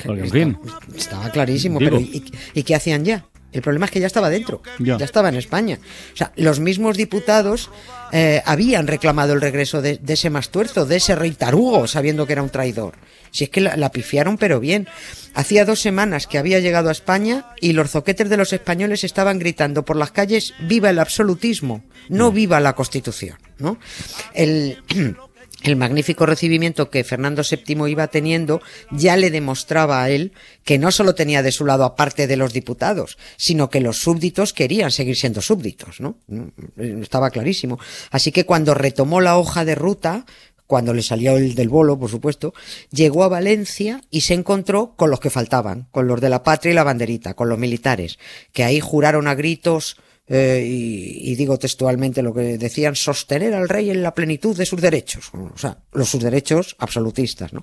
Porque, 0.04 0.20
en 0.22 0.30
fin, 0.30 0.58
Estaba 0.94 1.30
clarísimo, 1.30 1.78
Digo. 1.78 1.92
pero 1.92 2.02
¿y, 2.02 2.30
y 2.52 2.62
qué 2.62 2.74
hacían 2.74 3.06
ya? 3.06 3.24
El 3.52 3.62
problema 3.62 3.86
es 3.86 3.92
que 3.92 4.00
ya 4.00 4.06
estaba 4.06 4.28
dentro, 4.28 4.60
Ya. 4.78 4.98
ya, 4.98 5.04
estaba 5.06 5.30
en 5.30 5.36
España. 5.36 5.78
O 6.12 6.16
sea, 6.16 6.30
los 6.36 6.60
mismos 6.60 6.98
diputados 6.98 7.70
eh, 8.12 8.42
habían 8.44 8.86
reclamado 8.86 9.32
el 9.32 9.40
regreso 9.40 9.80
de, 9.80 9.96
de 9.96 10.12
ese 10.12 10.28
mastuerzo, 10.28 10.84
de 10.84 10.96
ese 10.96 11.14
rey 11.16 11.30
tarugo, 11.30 11.86
sabiendo 11.86 12.26
que 12.26 12.34
era 12.34 12.42
un 12.42 12.50
traidor. 12.50 12.94
Si 13.36 13.44
es 13.44 13.50
que 13.50 13.60
la, 13.60 13.76
la 13.76 13.90
pifiaron, 13.90 14.38
pero 14.38 14.60
bien. 14.60 14.88
Hacía 15.34 15.66
dos 15.66 15.80
semanas 15.80 16.26
que 16.26 16.38
había 16.38 16.60
llegado 16.60 16.88
a 16.88 16.92
España 16.92 17.44
y 17.60 17.74
los 17.74 17.90
zoquetes 17.90 18.30
de 18.30 18.38
los 18.38 18.54
españoles 18.54 19.04
estaban 19.04 19.38
gritando 19.38 19.84
por 19.84 19.96
las 19.96 20.10
calles 20.10 20.54
viva 20.60 20.88
el 20.88 20.98
absolutismo, 20.98 21.84
no 22.08 22.32
viva 22.32 22.58
la 22.60 22.74
Constitución, 22.74 23.36
¿no? 23.58 23.78
El 24.32 24.78
el 25.62 25.76
magnífico 25.76 26.26
recibimiento 26.26 26.90
que 26.90 27.04
Fernando 27.04 27.42
VII 27.42 27.90
iba 27.90 28.06
teniendo 28.06 28.62
ya 28.90 29.16
le 29.16 29.30
demostraba 29.30 30.02
a 30.02 30.10
él 30.10 30.32
que 30.64 30.78
no 30.78 30.92
solo 30.92 31.14
tenía 31.14 31.42
de 31.42 31.52
su 31.52 31.64
lado 31.64 31.84
aparte 31.84 32.26
de 32.26 32.36
los 32.36 32.52
diputados, 32.52 33.18
sino 33.36 33.68
que 33.68 33.80
los 33.80 33.98
súbditos 33.98 34.52
querían 34.52 34.90
seguir 34.90 35.16
siendo 35.16 35.42
súbditos, 35.42 36.00
¿no? 36.00 36.18
Estaba 36.76 37.30
clarísimo. 37.30 37.78
Así 38.10 38.32
que 38.32 38.46
cuando 38.46 38.74
retomó 38.74 39.20
la 39.20 39.38
hoja 39.38 39.64
de 39.64 39.74
ruta, 39.74 40.24
cuando 40.66 40.92
le 40.94 41.02
salió 41.02 41.36
el 41.36 41.54
del 41.54 41.68
bolo, 41.68 41.98
por 41.98 42.10
supuesto, 42.10 42.54
llegó 42.90 43.24
a 43.24 43.28
Valencia 43.28 44.02
y 44.10 44.22
se 44.22 44.34
encontró 44.34 44.94
con 44.96 45.10
los 45.10 45.20
que 45.20 45.30
faltaban, 45.30 45.88
con 45.90 46.06
los 46.06 46.20
de 46.20 46.28
la 46.28 46.42
patria 46.42 46.72
y 46.72 46.74
la 46.74 46.84
banderita, 46.84 47.34
con 47.34 47.48
los 47.48 47.58
militares, 47.58 48.18
que 48.52 48.64
ahí 48.64 48.80
juraron 48.80 49.28
a 49.28 49.34
gritos 49.34 49.96
eh, 50.28 50.64
y, 50.66 51.30
y 51.30 51.36
digo 51.36 51.56
textualmente 51.56 52.22
lo 52.22 52.34
que 52.34 52.58
decían, 52.58 52.96
sostener 52.96 53.54
al 53.54 53.68
rey 53.68 53.90
en 53.90 54.02
la 54.02 54.14
plenitud 54.14 54.56
de 54.56 54.66
sus 54.66 54.80
derechos, 54.80 55.30
o 55.32 55.56
sea, 55.56 55.78
los 55.92 56.08
sus 56.08 56.22
derechos 56.22 56.74
absolutistas, 56.78 57.52
¿no? 57.52 57.62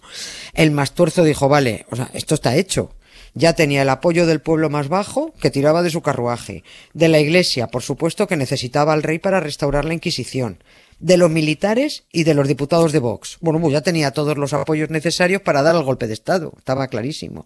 El 0.53 0.71
Mastuerzo 0.71 1.23
dijo, 1.23 1.49
vale, 1.49 1.85
o 1.91 1.95
sea, 1.95 2.09
esto 2.13 2.35
está 2.35 2.55
hecho. 2.55 2.95
Ya 3.35 3.53
tenía 3.53 3.81
el 3.81 3.89
apoyo 3.89 4.27
del 4.27 4.41
pueblo 4.41 4.69
más 4.69 4.89
bajo, 4.89 5.33
que 5.41 5.49
tiraba 5.49 5.81
de 5.81 5.89
su 5.89 6.01
carruaje, 6.01 6.63
de 6.93 7.07
la 7.07 7.19
iglesia, 7.19 7.67
por 7.67 7.81
supuesto, 7.81 8.27
que 8.27 8.37
necesitaba 8.37 8.93
al 8.93 9.01
rey 9.01 9.17
para 9.17 9.39
restaurar 9.39 9.85
la 9.85 9.95
Inquisición, 9.95 10.63
de 11.03 11.17
los 11.17 11.29
militares 11.29 12.05
y 12.13 12.23
de 12.23 12.33
los 12.33 12.47
diputados 12.47 12.93
de 12.93 12.99
Vox. 12.99 13.37
Bueno, 13.41 13.59
pues 13.59 13.73
ya 13.73 13.81
tenía 13.81 14.11
todos 14.11 14.37
los 14.37 14.53
apoyos 14.53 14.89
necesarios 14.89 15.41
para 15.41 15.61
dar 15.61 15.75
el 15.75 15.83
golpe 15.83 16.07
de 16.07 16.13
Estado, 16.13 16.53
estaba 16.57 16.87
clarísimo. 16.87 17.45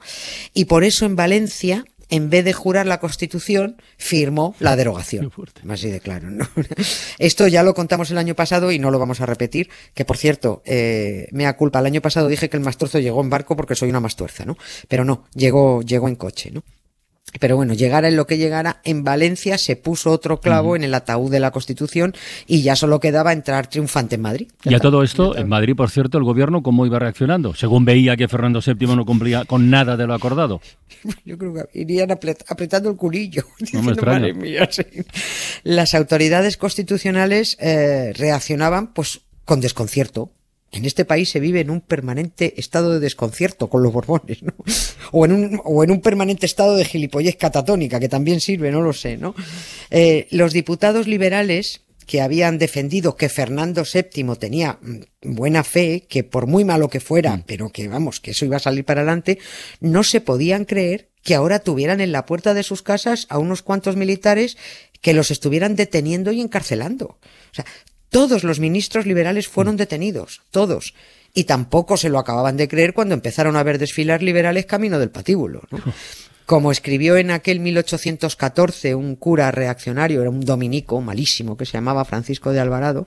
Y 0.54 0.66
por 0.66 0.84
eso 0.84 1.08
en 1.08 1.16
Valencia, 1.16 1.84
en 2.10 2.30
vez 2.30 2.46
de 2.46 2.54
jurar 2.54 2.86
la 2.86 3.00
Constitución, 3.00 3.82
firmó 3.98 4.56
la 4.60 4.76
derogación. 4.76 5.32
Fuerte. 5.32 5.62
Así 5.68 5.90
de 5.90 6.00
claro, 6.00 6.30
¿no? 6.30 6.48
Esto 7.18 7.48
ya 7.48 7.64
lo 7.64 7.74
contamos 7.74 8.12
el 8.12 8.20
año 8.20 8.36
pasado 8.36 8.72
y 8.72 8.78
no 8.78 8.92
lo 8.92 9.00
vamos 9.00 9.22
a 9.22 9.26
repetir. 9.26 9.72
Que 9.96 10.06
por 10.06 10.18
cierto, 10.18 10.62
eh, 10.64 11.28
mea 11.32 11.58
culpa, 11.58 11.80
el 11.80 11.88
año 11.88 12.02
pasado 12.02 12.28
dije 12.28 12.50
que 12.50 12.58
el 12.58 12.64
Mastuerzo 12.64 13.00
llegó 13.00 13.22
en 13.22 13.32
barco 13.32 13.56
porque 13.56 13.74
soy 13.74 13.90
una 13.90 14.00
mastuerza, 14.00 14.46
¿no? 14.46 14.56
Pero 14.88 15.04
no, 15.04 15.26
llegó, 15.34 15.82
llegó 15.82 16.08
en 16.08 16.16
coche, 16.16 16.52
¿no? 16.52 16.64
Pero 17.39 17.55
bueno, 17.57 17.74
llegara 17.74 18.07
en 18.07 18.15
lo 18.15 18.25
que 18.25 18.38
llegara, 18.38 18.79
en 18.86 19.03
Valencia 19.03 19.57
se 19.57 19.75
puso 19.75 20.12
otro 20.12 20.39
clavo 20.39 20.75
en 20.77 20.84
el 20.84 20.93
ataúd 20.93 21.29
de 21.29 21.39
la 21.41 21.51
Constitución 21.51 22.15
y 22.48 22.62
ya 22.62 22.75
solo 22.75 23.00
quedaba 23.01 23.34
entrar 23.34 23.67
triunfante 23.67 24.15
en 24.15 24.22
Madrid. 24.22 24.48
Y 24.63 24.74
a 24.74 24.79
todo 24.79 25.03
esto, 25.03 25.38
en 25.38 25.48
Madrid, 25.50 25.75
por 25.75 25.89
cierto, 25.89 26.17
el 26.17 26.24
gobierno, 26.24 26.63
¿cómo 26.63 26.86
iba 26.86 26.98
reaccionando? 27.00 27.53
Según 27.53 27.84
veía 27.86 28.15
que 28.15 28.27
Fernando 28.29 28.62
VII 28.65 28.96
no 28.96 29.05
cumplía 29.05 29.43
con 29.46 29.69
nada 29.69 29.98
de 29.98 30.07
lo 30.07 30.13
acordado. 30.13 30.62
Yo 31.25 31.38
creo 31.38 31.53
que 31.53 31.65
irían 31.74 32.10
apret- 32.10 32.46
apretando 32.48 32.89
el 32.89 32.96
culillo. 32.96 33.43
extraña. 33.60 34.19
"Madre 34.19 34.34
mía, 34.34 34.67
sí". 34.72 34.84
Las 35.63 35.93
autoridades 35.93 36.55
constitucionales 36.57 37.57
eh, 37.60 38.13
reaccionaban 38.15 38.93
pues 38.93 39.22
con 39.46 39.60
desconcierto. 39.60 40.31
En 40.71 40.86
este 40.86 41.05
país 41.05 41.29
se 41.29 41.39
vive 41.39 41.62
en 41.62 41.69
un 41.69 41.81
permanente 41.81 42.55
estado 42.57 42.93
de 42.93 43.00
desconcierto 43.00 43.69
con 43.69 43.83
los 43.83 43.93
Borbones, 43.93 44.43
¿no? 44.43 44.53
O 45.12 45.25
en 45.25 45.31
un, 45.31 45.62
o 45.63 45.83
en 45.83 45.91
un 45.91 46.01
permanente 46.01 46.45
estado 46.45 46.75
de 46.75 46.83
gilipollez 46.83 47.38
catatónica, 47.38 48.00
que 48.00 48.09
también 48.09 48.41
sirve, 48.41 48.71
no 48.71 48.81
lo 48.81 48.91
sé, 48.93 49.17
¿no? 49.17 49.33
Eh, 49.89 50.27
los 50.31 50.51
diputados 50.51 51.07
liberales 51.07 51.81
que 52.07 52.21
habían 52.21 52.57
defendido 52.57 53.17
que 53.17 53.29
Fernando 53.29 53.83
VII 53.83 54.36
tenía 54.38 54.79
mm, 54.81 55.36
buena 55.36 55.63
fe, 55.63 56.05
que 56.09 56.24
por 56.24 56.47
muy 56.47 56.63
malo 56.63 56.89
que 56.89 57.01
fuera, 57.01 57.43
pero 57.45 57.69
que 57.69 57.88
vamos, 57.88 58.19
que 58.19 58.31
eso 58.31 58.45
iba 58.45 58.57
a 58.57 58.62
salir 58.62 58.86
para 58.86 59.01
adelante, 59.01 59.39
no 59.81 60.03
se 60.03 60.21
podían 60.21 60.65
creer 60.65 61.09
que 61.21 61.36
ahora 61.36 61.59
tuvieran 61.59 62.00
en 62.00 62.13
la 62.13 62.25
puerta 62.25 62.53
de 62.53 62.63
sus 62.63 62.81
casas 62.81 63.27
a 63.29 63.38
unos 63.38 63.62
cuantos 63.62 63.97
militares 63.97 64.57
que 65.01 65.13
los 65.13 65.29
estuvieran 65.29 65.75
deteniendo 65.75 66.31
y 66.31 66.39
encarcelando. 66.39 67.05
O 67.51 67.53
sea, 67.53 67.65
todos 68.10 68.44
los 68.44 68.60
ministros 68.60 69.06
liberales 69.06 69.48
fueron 69.48 69.78
detenidos, 69.78 70.42
todos. 70.52 70.94
Y 71.34 71.44
tampoco 71.44 71.98
se 71.98 72.10
lo 72.10 72.20
acababan 72.20 72.58
de 72.58 72.68
creer 72.68 72.94
cuando 72.94 73.14
empezaron 73.14 73.56
a 73.56 73.64
ver 73.64 73.78
desfilar 73.78 74.24
liberales 74.24 74.66
camino 74.66 74.98
del 75.00 75.12
patíbulo. 75.12 75.64
¿no? 75.72 75.80
Como 76.48 76.72
escribió 76.72 77.18
en 77.18 77.30
aquel 77.30 77.60
1814 77.60 78.96
un 78.96 79.18
cura 79.18 79.52
reaccionario, 79.52 80.22
era 80.22 80.30
un 80.30 80.46
dominico 80.46 81.02
malísimo 81.02 81.58
que 81.58 81.66
se 81.66 81.74
llamaba 81.74 82.06
Francisco 82.06 82.54
de 82.54 82.62
Alvarado, 82.62 83.06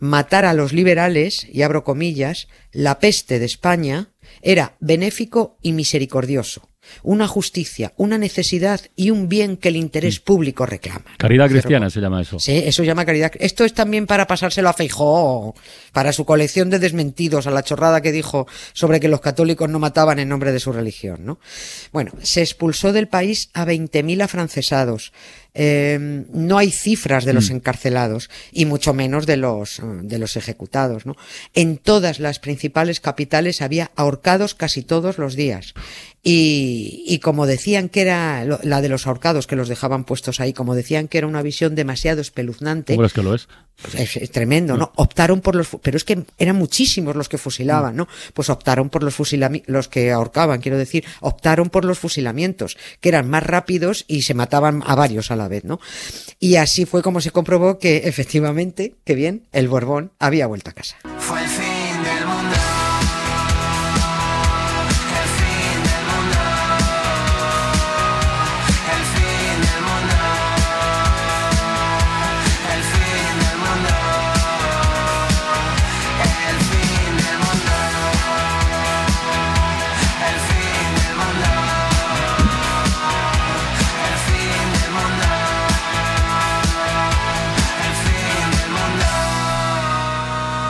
matar 0.00 0.44
a 0.44 0.52
los 0.52 0.72
liberales, 0.72 1.46
y 1.48 1.62
abro 1.62 1.84
comillas, 1.84 2.48
la 2.72 2.98
peste 2.98 3.38
de 3.38 3.44
España 3.44 4.08
era 4.42 4.74
benéfico 4.80 5.58
y 5.62 5.70
misericordioso, 5.70 6.68
una 7.02 7.28
justicia, 7.28 7.92
una 7.96 8.18
necesidad 8.18 8.80
y 8.96 9.10
un 9.10 9.28
bien 9.28 9.56
que 9.56 9.68
el 9.68 9.76
interés 9.76 10.20
público 10.20 10.66
reclama. 10.66 11.04
Caridad 11.18 11.48
cristiana 11.48 11.90
se 11.90 12.00
llama 12.00 12.22
eso. 12.22 12.38
Sí, 12.38 12.62
eso 12.64 12.82
llama 12.82 13.04
caridad. 13.04 13.32
Esto 13.38 13.64
es 13.64 13.74
también 13.74 14.06
para 14.06 14.26
pasárselo 14.26 14.68
a 14.68 14.72
Feijó, 14.72 15.54
para 15.92 16.12
su 16.12 16.24
colección 16.24 16.70
de 16.70 16.78
desmentidos, 16.78 17.46
a 17.46 17.50
la 17.50 17.62
chorrada 17.62 18.00
que 18.00 18.12
dijo 18.12 18.46
sobre 18.72 19.00
que 19.00 19.08
los 19.08 19.20
católicos 19.20 19.68
no 19.68 19.78
mataban 19.78 20.18
en 20.18 20.28
nombre 20.28 20.52
de 20.52 20.60
su 20.60 20.72
religión, 20.72 21.24
¿no? 21.24 21.38
Bueno, 21.92 22.12
se 22.22 22.40
expulsó 22.40 22.92
del 22.92 23.08
país 23.08 23.50
a 23.54 23.64
20.000 23.64 24.22
afrancesados. 24.22 25.12
Eh, 25.54 26.24
no 26.32 26.56
hay 26.56 26.70
cifras 26.70 27.26
de 27.26 27.34
los 27.34 27.50
encarcelados 27.50 28.30
y 28.52 28.64
mucho 28.64 28.94
menos 28.94 29.26
de 29.26 29.36
los, 29.36 29.80
eh, 29.80 29.82
de 30.02 30.18
los 30.18 30.36
ejecutados, 30.36 31.04
¿no? 31.04 31.14
En 31.52 31.76
todas 31.76 32.20
las 32.20 32.38
principales 32.38 33.00
capitales 33.00 33.60
había 33.60 33.90
ahorcados 33.94 34.54
casi 34.54 34.82
todos 34.82 35.18
los 35.18 35.36
días. 35.36 35.74
Y, 36.22 37.04
y 37.06 37.18
como 37.18 37.46
decían 37.46 37.88
que 37.88 38.02
era 38.02 38.44
la 38.62 38.80
de 38.80 38.88
los 38.88 39.06
ahorcados 39.06 39.46
que 39.46 39.56
los 39.56 39.68
dejaban 39.68 40.04
puestos 40.04 40.40
ahí, 40.40 40.52
como 40.52 40.74
decían 40.74 41.08
que 41.08 41.18
era 41.18 41.26
una 41.26 41.42
visión 41.42 41.74
demasiado 41.74 42.20
espeluznante, 42.20 42.94
¿Cómo 42.94 43.06
es 43.06 43.12
que 43.12 43.22
lo 43.22 43.34
es? 43.34 43.48
pues 43.80 43.94
es, 43.94 44.16
es 44.16 44.30
tremendo, 44.30 44.76
¿no? 44.76 44.92
Optaron 44.96 45.40
por 45.40 45.56
los, 45.56 45.68
pero 45.82 45.96
es 45.96 46.04
que 46.04 46.24
eran 46.38 46.56
muchísimos 46.56 47.16
los 47.16 47.28
que 47.28 47.38
fusilaban, 47.38 47.96
¿no? 47.96 48.06
Pues 48.34 48.48
optaron 48.50 48.90
por 48.90 49.02
los 49.02 49.14
fusilamientos, 49.14 49.72
los 49.72 49.88
que 49.88 50.12
ahorcaban, 50.12 50.60
quiero 50.60 50.78
decir, 50.78 51.04
optaron 51.20 51.70
por 51.70 51.84
los 51.84 51.98
fusilamientos, 51.98 52.76
que 53.00 53.08
eran 53.08 53.28
más 53.28 53.42
rápidos 53.42 54.04
y 54.06 54.22
se 54.22 54.34
mataban 54.34 54.82
a 54.86 54.94
varios 54.94 55.30
a 55.30 55.36
la 55.36 55.41
vez, 55.48 55.64
¿no? 55.64 55.80
Y 56.38 56.56
así 56.56 56.84
fue 56.84 57.02
como 57.02 57.20
se 57.20 57.30
comprobó 57.30 57.78
que 57.78 58.02
efectivamente, 58.04 58.94
que 59.04 59.14
bien, 59.14 59.46
el 59.52 59.68
Borbón 59.68 60.12
había 60.18 60.46
vuelto 60.46 60.70
a 60.70 60.74
casa. 60.74 60.96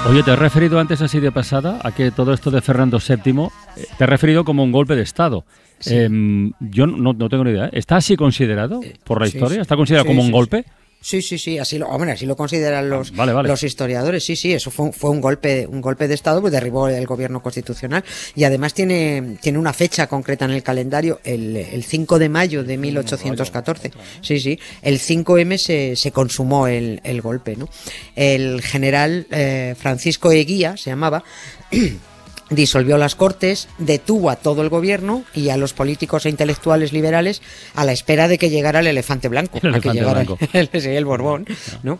Oye, 0.08 0.22
te 0.24 0.32
he 0.32 0.36
referido 0.36 0.80
antes 0.80 1.00
así 1.00 1.20
de 1.20 1.30
pasada 1.30 1.78
a 1.82 1.92
que 1.92 2.10
todo 2.10 2.32
esto 2.34 2.50
de 2.50 2.60
Fernando 2.60 2.98
VII, 2.98 3.48
eh, 3.76 3.86
te 3.96 4.04
he 4.04 4.06
referido 4.06 4.44
como 4.44 4.64
un 4.64 4.72
golpe 4.72 4.96
de 4.96 5.02
Estado. 5.02 5.44
Em, 5.86 6.52
yo 6.60 6.86
no, 6.86 7.12
no 7.12 7.28
tengo 7.28 7.44
ni 7.44 7.50
idea. 7.50 7.66
¿eh? 7.66 7.70
¿Está 7.72 7.96
así 7.96 8.16
considerado 8.16 8.80
por 9.04 9.20
la 9.20 9.28
sí, 9.28 9.36
historia? 9.36 9.62
¿Está 9.62 9.76
considerado 9.76 10.04
Sí, 10.04 10.14
como 10.14 10.22
un 10.22 10.32
golpe? 10.32 10.64
Sí, 11.04 11.20
sí, 11.20 11.36
sí, 11.36 11.58
así 11.58 11.78
lo, 11.78 11.88
hombre, 11.88 12.12
así 12.12 12.26
lo 12.26 12.36
consideran 12.36 12.88
los, 12.88 13.10
Ah, 13.10 13.14
vale, 13.16 13.32
vale. 13.32 13.48
los 13.48 13.62
historiadores. 13.64 14.24
Sí, 14.24 14.36
sí, 14.36 14.52
eso 14.52 14.70
fue, 14.70 14.86
un- 14.86 14.92
fue 14.92 15.10
un 15.10 15.20
golpe, 15.20 15.66
un 15.66 15.80
golpe 15.80 16.06
de 16.06 16.14
estado, 16.14 16.40
pues 16.40 16.52
derribó 16.52 16.86
el 16.88 17.06
gobierno 17.06 17.42
constitucional 17.42 18.04
y 18.36 18.44
además 18.44 18.72
tiene, 18.72 19.36
tiene 19.40 19.58
una 19.58 19.72
fecha 19.72 20.06
concreta 20.06 20.44
en 20.44 20.52
el 20.52 20.62
calendario, 20.62 21.20
el, 21.24 21.56
el 21.56 21.82
5 21.82 22.18
de 22.20 22.28
mayo 22.28 22.62
de 22.62 22.78
1814. 22.78 23.90
Sí, 24.20 24.38
sí, 24.38 24.58
el 24.80 25.00
5M 25.00 25.58
se, 25.58 25.96
se 25.96 26.12
consumó 26.12 26.68
el, 26.68 27.00
el 27.02 27.20
golpe, 27.20 27.56
¿no? 27.56 27.68
El 28.14 28.62
general 28.62 29.26
eh, 29.32 29.74
Francisco 29.76 30.30
Eguía 30.30 30.76
se 30.76 30.90
llamaba. 30.90 31.24
disolvió 32.54 32.98
las 32.98 33.14
cortes, 33.14 33.68
detuvo 33.78 34.30
a 34.30 34.36
todo 34.36 34.62
el 34.62 34.68
gobierno 34.68 35.24
y 35.34 35.48
a 35.50 35.56
los 35.56 35.72
políticos 35.72 36.26
e 36.26 36.30
intelectuales 36.30 36.92
liberales 36.92 37.42
a 37.74 37.84
la 37.84 37.92
espera 37.92 38.28
de 38.28 38.38
que 38.38 38.50
llegara 38.50 38.80
el 38.80 38.86
elefante 38.86 39.28
blanco, 39.28 39.58
El 39.62 39.74
a 39.74 39.80
que 39.80 39.88
elefante 39.88 40.00
llegara 40.00 40.22
blanco. 40.22 40.38
el, 40.52 40.68
sí, 40.80 40.90
el 40.90 41.04
Borbón, 41.04 41.46
¿no? 41.82 41.98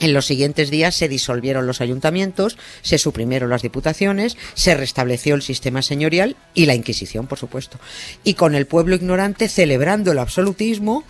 En 0.00 0.12
los 0.12 0.26
siguientes 0.26 0.70
días 0.70 0.94
se 0.94 1.08
disolvieron 1.08 1.66
los 1.66 1.80
ayuntamientos, 1.80 2.56
se 2.82 2.98
suprimieron 2.98 3.50
las 3.50 3.62
diputaciones, 3.62 4.36
se 4.54 4.74
restableció 4.74 5.34
el 5.34 5.42
sistema 5.42 5.82
señorial 5.82 6.36
y 6.54 6.66
la 6.66 6.74
Inquisición, 6.74 7.26
por 7.26 7.38
supuesto. 7.38 7.78
Y 8.24 8.34
con 8.34 8.54
el 8.54 8.66
pueblo 8.66 8.94
ignorante 8.94 9.48
celebrando 9.48 10.12
el 10.12 10.18
absolutismo, 10.18 11.04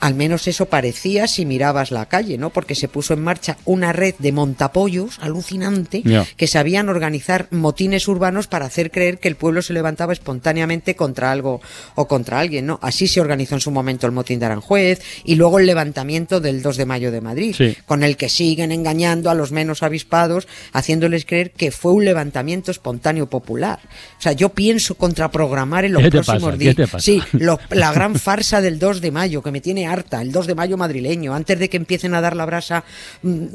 al 0.00 0.14
menos 0.14 0.46
eso 0.48 0.66
parecía 0.66 1.26
si 1.26 1.46
mirabas 1.46 1.90
la 1.90 2.06
calle, 2.06 2.38
¿no? 2.38 2.50
Porque 2.50 2.74
se 2.74 2.88
puso 2.88 3.14
en 3.14 3.22
marcha 3.22 3.56
una 3.64 3.92
red 3.92 4.14
de 4.18 4.32
montapollos 4.32 5.18
alucinante 5.20 6.02
que 6.36 6.46
sabían 6.46 6.88
organizar 6.88 7.48
motines 7.50 8.08
urbanos 8.08 8.46
para 8.46 8.66
hacer 8.66 8.90
creer 8.90 9.18
que 9.18 9.28
el 9.28 9.36
pueblo 9.36 9.62
se 9.62 9.72
levantaba 9.72 10.12
espontáneamente 10.12 10.96
contra 10.96 11.32
algo 11.32 11.60
o 11.94 12.06
contra 12.08 12.40
alguien, 12.40 12.66
¿no? 12.66 12.78
Así 12.82 13.08
se 13.08 13.20
organizó 13.20 13.54
en 13.54 13.60
su 13.60 13.70
momento 13.70 14.06
el 14.06 14.12
motín 14.12 14.38
de 14.38 14.46
Aranjuez 14.46 15.00
y 15.24 15.36
luego 15.36 15.58
el 15.58 15.66
levantamiento 15.66 16.40
del 16.40 16.62
2 16.62 16.76
de 16.76 16.86
mayo 16.86 17.10
de 17.10 17.20
Madrid, 17.20 17.54
Sí. 17.56 17.76
con 17.86 18.02
el 18.02 18.16
que 18.16 18.28
siguen 18.34 18.72
engañando 18.72 19.30
a 19.30 19.34
los 19.34 19.52
menos 19.52 19.82
avispados, 19.82 20.46
haciéndoles 20.72 21.24
creer 21.24 21.50
que 21.52 21.70
fue 21.70 21.92
un 21.92 22.04
levantamiento 22.04 22.70
espontáneo 22.70 23.28
popular. 23.30 23.78
O 24.18 24.22
sea, 24.22 24.32
yo 24.32 24.48
pienso 24.50 24.94
contraprogramar 24.96 25.84
en 25.84 25.92
los 25.94 26.02
¿Qué 26.02 26.10
te 26.10 26.22
próximos 26.22 26.58
días. 26.58 26.76
Sí, 26.98 27.22
lo- 27.32 27.58
la 27.70 27.92
gran 27.92 28.16
farsa 28.16 28.60
del 28.60 28.78
2 28.78 29.00
de 29.00 29.10
mayo, 29.10 29.42
que 29.42 29.50
me 29.50 29.60
tiene 29.60 29.86
harta, 29.86 30.20
el 30.20 30.32
2 30.32 30.46
de 30.46 30.54
mayo 30.54 30.76
madrileño, 30.76 31.34
antes 31.34 31.58
de 31.58 31.68
que 31.68 31.76
empiecen 31.76 32.14
a 32.14 32.20
dar 32.20 32.36
la 32.36 32.44
brasa 32.46 32.84
mm, 33.22 33.46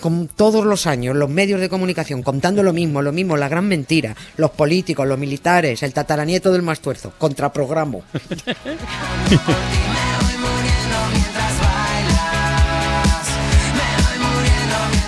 con 0.00 0.26
todos 0.28 0.64
los 0.64 0.86
años, 0.86 1.14
los 1.14 1.30
medios 1.30 1.60
de 1.60 1.68
comunicación 1.68 2.22
contando 2.22 2.62
lo 2.62 2.72
mismo, 2.72 3.02
lo 3.02 3.12
mismo, 3.12 3.36
la 3.36 3.48
gran 3.48 3.68
mentira, 3.68 4.16
los 4.36 4.50
políticos, 4.50 5.06
los 5.06 5.18
militares, 5.18 5.82
el 5.82 5.92
tataranieto 5.92 6.50
del 6.52 6.62
Mastuerzo, 6.62 7.12
contraprogramo. 7.18 8.02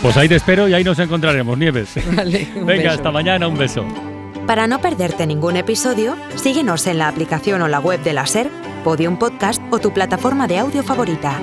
Pues 0.05 0.19
ahí 0.19 0.29
te 0.29 0.35
espero 0.35 0.69
y 0.69 0.75
ahí 0.75 0.85
nos 0.85 0.99
encontraremos, 0.99 1.57
Nieves. 1.57 1.95
Vale, 2.15 2.47
un 2.57 2.67
Venga, 2.67 2.83
beso. 2.83 2.95
hasta 2.97 3.11
mañana, 3.11 3.49
un 3.49 3.57
beso. 3.57 3.87
Para 4.47 4.67
no 4.67 4.79
perderte 4.79 5.27
ningún 5.27 5.57
episodio, 5.57 6.15
síguenos 6.35 6.87
en 6.87 6.99
la 6.99 7.09
aplicación 7.09 7.63
o 7.63 7.69
la 7.69 7.81
web 7.81 8.03
de 8.03 8.13
la 8.13 8.27
SER, 8.27 8.51
Podium 8.85 9.19
Podcast 9.19 9.63
o 9.71 9.79
tu 9.79 9.95
plataforma 9.95 10.47
de 10.47 10.59
audio 10.59 10.83
favorita. 10.83 11.41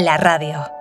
La 0.00 0.16
radio. 0.16 0.77